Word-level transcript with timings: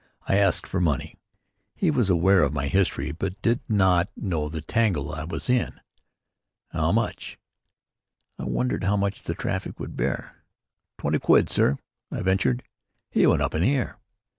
I 0.27 0.37
asked 0.37 0.65
for 0.65 0.81
money. 0.81 1.19
He 1.75 1.91
was 1.91 2.09
aware 2.09 2.41
of 2.41 2.51
my 2.53 2.65
history 2.67 3.11
but 3.11 3.35
not 3.69 4.09
of 4.31 4.51
the 4.51 4.59
tangle 4.63 5.13
I 5.13 5.25
was 5.25 5.47
in: 5.47 5.79
"How 6.71 6.91
much?" 6.91 7.37
I 8.39 8.45
wondered 8.45 8.83
how 8.83 8.97
much 8.97 9.21
the 9.21 9.35
traffic 9.35 9.79
would 9.79 9.95
bear. 9.95 10.37
"Twenty 10.97 11.19
quid, 11.19 11.51
sir," 11.51 11.77
I 12.11 12.21
ventured. 12.21 12.63
He 13.11 13.27
went 13.27 13.43
up 13.43 13.53
in 13.53 13.61
the 13.61 13.75
air. 13.75 13.99